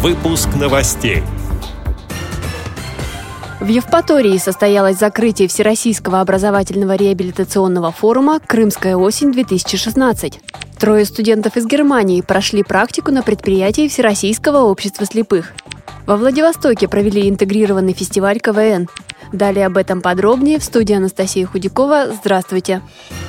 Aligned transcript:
Выпуск 0.00 0.50
новостей. 0.54 1.24
В 3.58 3.66
Евпатории 3.66 4.38
состоялось 4.38 4.96
закрытие 4.96 5.48
Всероссийского 5.48 6.20
образовательного 6.20 6.94
реабилитационного 6.94 7.90
форума 7.90 8.38
«Крымская 8.38 8.96
осень-2016». 8.96 10.34
Трое 10.78 11.04
студентов 11.04 11.56
из 11.56 11.66
Германии 11.66 12.20
прошли 12.20 12.62
практику 12.62 13.10
на 13.10 13.24
предприятии 13.24 13.88
Всероссийского 13.88 14.58
общества 14.58 15.04
слепых. 15.04 15.52
Во 16.06 16.16
Владивостоке 16.16 16.86
провели 16.86 17.28
интегрированный 17.28 17.92
фестиваль 17.92 18.38
КВН. 18.38 18.88
Далее 19.32 19.66
об 19.66 19.76
этом 19.76 20.00
подробнее 20.00 20.60
в 20.60 20.64
студии 20.64 20.94
Анастасия 20.94 21.44
Худякова. 21.44 22.12
Здравствуйте! 22.12 22.82
Здравствуйте! 22.82 23.27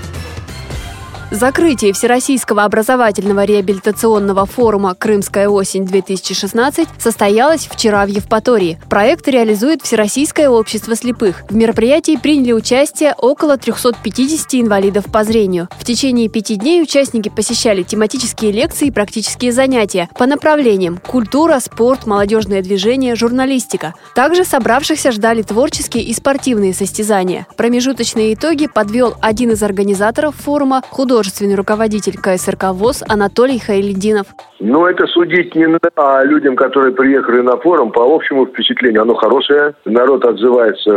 Закрытие 1.31 1.93
Всероссийского 1.93 2.63
образовательного 2.63 3.43
реабилитационного 3.43 4.47
форума 4.47 4.95
«Крымская 4.95 5.47
осень-2016» 5.47 6.87
состоялось 6.97 7.67
вчера 7.71 8.03
в 8.07 8.09
Евпатории. 8.09 8.79
Проект 8.89 9.27
реализует 9.27 9.83
Всероссийское 9.83 10.49
общество 10.49 10.95
слепых. 10.95 11.43
В 11.47 11.55
мероприятии 11.55 12.17
приняли 12.17 12.53
участие 12.53 13.13
около 13.15 13.57
350 13.57 14.55
инвалидов 14.55 15.05
по 15.13 15.23
зрению. 15.23 15.69
В 15.77 15.85
течение 15.85 16.29
пяти 16.29 16.55
дней 16.55 16.81
участники 16.81 17.29
посещали 17.29 17.83
тематические 17.83 18.51
лекции 18.51 18.87
и 18.87 18.91
практические 18.91 19.51
занятия 19.51 20.09
по 20.17 20.25
направлениям 20.25 20.97
культура, 20.97 21.59
спорт, 21.59 22.07
молодежное 22.07 22.63
движение, 22.63 23.15
журналистика. 23.15 23.93
Также 24.15 24.43
собравшихся 24.45 25.11
ждали 25.11 25.43
творческие 25.43 26.05
и 26.05 26.13
спортивные 26.15 26.73
состязания. 26.73 27.45
Промежуточные 27.55 28.33
итоги 28.33 28.65
подвел 28.65 29.13
один 29.21 29.51
из 29.51 29.61
организаторов 29.61 30.35
форума, 30.35 30.81
художник 30.89 31.18
художественный 31.19 31.55
руководитель 31.55 32.15
КСРК 32.15 32.71
ВОЗ 32.71 33.03
Анатолий 33.05 33.59
Хайлединов. 33.59 34.27
Ну, 34.61 34.85
это 34.85 35.05
судить 35.07 35.53
не 35.53 35.67
надо, 35.67 35.89
а 35.97 36.23
людям, 36.23 36.55
которые 36.55 36.93
приехали 36.93 37.41
на 37.41 37.57
форум, 37.57 37.91
по 37.91 38.15
общему 38.15 38.45
впечатлению, 38.45 39.01
оно 39.01 39.15
хорошее. 39.15 39.73
Народ 39.83 40.23
отзывается 40.23 40.91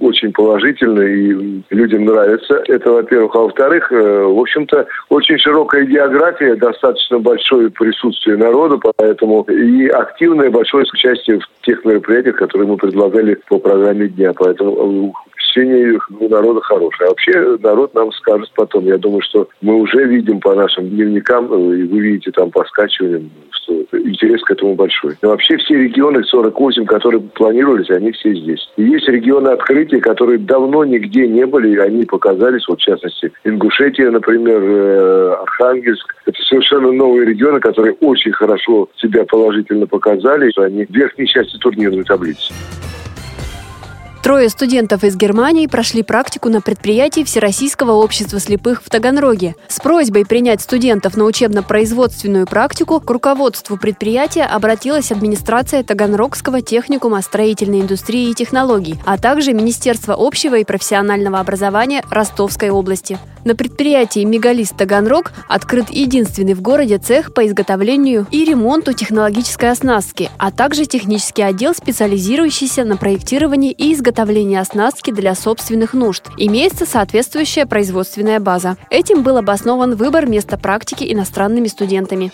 очень 0.00 0.32
положительно 0.32 1.02
и 1.02 1.62
людям 1.68 2.06
нравится. 2.06 2.62
Это, 2.66 2.92
во-первых. 2.92 3.34
А 3.34 3.40
во-вторых, 3.40 3.92
э, 3.92 4.22
в 4.24 4.40
общем-то, 4.40 4.86
очень 5.10 5.36
широкая 5.38 5.84
география, 5.84 6.54
достаточно 6.56 7.18
большое 7.18 7.68
присутствие 7.68 8.38
народа, 8.38 8.78
поэтому 8.96 9.42
и 9.42 9.86
активное 9.88 10.48
большое 10.50 10.86
участие 10.90 11.40
в 11.40 11.66
тех 11.66 11.84
мероприятиях, 11.84 12.36
которые 12.36 12.68
мы 12.68 12.78
предлагали 12.78 13.38
по 13.48 13.58
программе 13.58 14.08
дня. 14.08 14.32
Поэтому 14.32 15.12
э, 15.14 15.28
впечатление 15.58 15.98
у 16.20 16.28
народа 16.28 16.60
хорошее. 16.60 17.08
А 17.08 17.10
вообще 17.10 17.58
народ 17.60 17.94
нам 17.94 18.12
скажет 18.12 18.50
потом. 18.54 18.84
Я 18.84 18.98
думаю, 18.98 19.22
что 19.22 19.48
мы 19.60 19.74
уже 19.74 20.04
видим 20.04 20.40
по 20.40 20.54
нашим 20.54 20.88
дневникам, 20.88 21.52
э, 21.52 21.78
и 21.78 21.84
вы 21.84 22.00
видите 22.00 22.30
там 22.30 22.50
по 22.50 22.64
скачиваниям, 22.64 23.30
что 23.50 23.84
интерес 23.92 24.42
к 24.42 24.50
этому 24.50 24.74
большой. 24.74 25.16
Но 25.22 25.30
вообще 25.30 25.56
все 25.56 25.74
регионы 25.74 26.22
48, 26.24 26.84
которые 26.86 27.20
планировались, 27.20 27.90
они 27.90 28.12
все 28.12 28.34
здесь. 28.34 28.68
И 28.76 28.84
есть 28.84 29.08
регионы 29.08 29.48
открытия, 29.48 30.00
которые 30.00 30.38
давно 30.38 30.84
нигде 30.84 31.26
не 31.26 31.46
были, 31.46 31.74
и 31.74 31.78
они 31.78 32.04
показались, 32.04 32.66
вот 32.68 32.80
в 32.80 32.84
частности, 32.84 33.32
Ингушетия, 33.44 34.10
например, 34.10 34.62
э, 34.62 35.34
Архангельск. 35.42 36.14
Это 36.26 36.40
совершенно 36.42 36.92
новые 36.92 37.26
регионы, 37.26 37.60
которые 37.60 37.94
очень 38.00 38.32
хорошо 38.32 38.88
себя 38.96 39.24
положительно 39.24 39.86
показали, 39.86 40.52
они 40.58 40.84
в 40.84 40.90
верхней 40.90 41.26
части 41.26 41.56
турнирной 41.58 42.04
таблицы. 42.04 42.52
Трое 44.28 44.50
студентов 44.50 45.04
из 45.04 45.16
Германии 45.16 45.66
прошли 45.66 46.02
практику 46.02 46.50
на 46.50 46.60
предприятии 46.60 47.24
Всероссийского 47.24 47.92
общества 47.92 48.38
слепых 48.38 48.82
в 48.84 48.90
Таганроге. 48.90 49.54
С 49.68 49.80
просьбой 49.80 50.26
принять 50.26 50.60
студентов 50.60 51.16
на 51.16 51.24
учебно-производственную 51.24 52.44
практику 52.44 53.00
к 53.00 53.10
руководству 53.10 53.78
предприятия 53.78 54.42
обратилась 54.42 55.12
администрация 55.12 55.82
Таганрогского 55.82 56.60
техникума 56.60 57.22
строительной 57.22 57.80
индустрии 57.80 58.28
и 58.28 58.34
технологий, 58.34 58.96
а 59.06 59.16
также 59.16 59.54
Министерство 59.54 60.14
общего 60.14 60.56
и 60.56 60.64
профессионального 60.64 61.40
образования 61.40 62.04
Ростовской 62.10 62.68
области. 62.68 63.18
На 63.48 63.54
предприятии 63.56 64.24
«Мегалист 64.24 64.76
Таганрог» 64.76 65.32
открыт 65.48 65.88
единственный 65.88 66.52
в 66.52 66.60
городе 66.60 66.98
цех 66.98 67.32
по 67.32 67.46
изготовлению 67.46 68.26
и 68.30 68.44
ремонту 68.44 68.92
технологической 68.92 69.70
оснастки, 69.70 70.30
а 70.36 70.50
также 70.50 70.84
технический 70.84 71.40
отдел, 71.40 71.72
специализирующийся 71.74 72.84
на 72.84 72.98
проектировании 72.98 73.72
и 73.72 73.94
изготовлении 73.94 74.58
оснастки 74.58 75.12
для 75.12 75.34
собственных 75.34 75.94
нужд. 75.94 76.24
Имеется 76.36 76.84
соответствующая 76.84 77.64
производственная 77.64 78.38
база. 78.38 78.76
Этим 78.90 79.22
был 79.22 79.38
обоснован 79.38 79.94
выбор 79.94 80.26
места 80.26 80.58
практики 80.58 81.10
иностранными 81.10 81.68
студентами. 81.68 82.30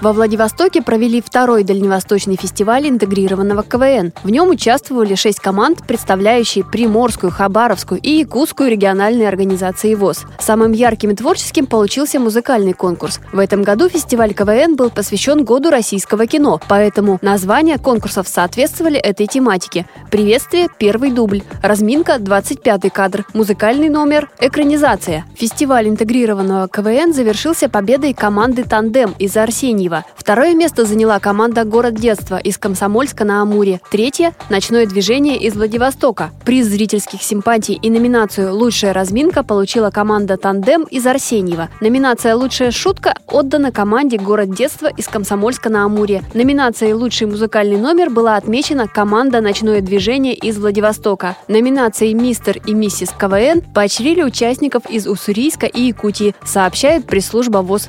Во 0.00 0.14
Владивостоке 0.14 0.80
провели 0.80 1.20
второй 1.20 1.62
дальневосточный 1.62 2.36
фестиваль 2.36 2.88
интегрированного 2.88 3.62
КВН. 3.62 4.14
В 4.22 4.30
нем 4.30 4.48
участвовали 4.48 5.14
шесть 5.14 5.40
команд, 5.40 5.86
представляющие 5.86 6.64
Приморскую, 6.64 7.30
Хабаровскую 7.30 8.00
и 8.00 8.20
Якутскую 8.20 8.70
региональные 8.70 9.28
организации 9.28 9.94
ВОЗ. 9.94 10.24
Самым 10.38 10.72
ярким 10.72 11.10
и 11.10 11.14
творческим 11.14 11.66
получился 11.66 12.18
музыкальный 12.18 12.72
конкурс. 12.72 13.20
В 13.30 13.38
этом 13.38 13.62
году 13.62 13.90
фестиваль 13.90 14.32
КВН 14.32 14.74
был 14.74 14.88
посвящен 14.88 15.44
году 15.44 15.68
российского 15.68 16.26
кино, 16.26 16.62
поэтому 16.66 17.18
названия 17.20 17.76
конкурсов 17.76 18.26
соответствовали 18.26 18.98
этой 18.98 19.26
тематике. 19.26 19.84
Приветствие– 20.10 20.68
первый 20.78 21.10
дубль, 21.10 21.42
разминка– 21.62 22.14
25-й 22.18 22.88
кадр, 22.88 23.26
музыкальный 23.34 23.90
номер– 23.90 24.30
экранизация. 24.40 25.26
Фестиваль 25.36 25.88
интегрированного 25.88 26.68
КВН 26.68 27.12
завершился 27.12 27.68
победой 27.68 28.14
команды 28.14 28.64
«Тандем» 28.64 29.14
из 29.18 29.36
Арсеньева 29.36 29.89
Киева. 29.90 30.04
Второе 30.14 30.54
место 30.54 30.84
заняла 30.84 31.18
команда 31.18 31.64
«Город 31.64 31.94
детства» 31.94 32.36
из 32.36 32.58
Комсомольска 32.58 33.24
на 33.24 33.42
Амуре. 33.42 33.80
Третье– 33.90 34.34
«Ночное 34.50 34.86
движение» 34.86 35.36
из 35.36 35.54
Владивостока. 35.54 36.30
Приз 36.44 36.66
зрительских 36.66 37.22
симпатий 37.22 37.74
и 37.74 37.90
номинацию 37.90 38.54
«Лучшая 38.54 38.92
разминка» 38.92 39.42
получила 39.42 39.90
команда 39.90 40.36
«Тандем» 40.36 40.84
из 40.84 41.06
Арсеньева. 41.06 41.68
Номинация 41.80 42.36
«Лучшая 42.36 42.70
шутка» 42.70 43.14
отдана 43.26 43.72
команде 43.72 44.16
«Город 44.18 44.54
детства» 44.54 44.86
из 44.86 45.08
Комсомольска 45.08 45.68
на 45.68 45.84
Амуре. 45.84 46.22
Номинацией 46.34 46.92
«Лучший 46.92 47.26
музыкальный 47.26 47.78
номер» 47.78 48.10
была 48.10 48.36
отмечена 48.36 48.86
команда 48.86 49.40
«Ночное 49.40 49.80
движение» 49.80 50.34
из 50.34 50.58
Владивостока. 50.58 51.36
Номинацией 51.48 52.14
«Мистер 52.14 52.58
и 52.64 52.72
миссис 52.74 53.10
КВН» 53.18 53.62
поощрили 53.74 54.22
участников 54.22 54.88
из 54.88 55.06
Уссурийска 55.06 55.66
и 55.66 55.82
Якутии, 55.82 56.34
сообщает 56.44 57.06
пресс-служба 57.06 57.58
ВОЗ. 57.58 57.88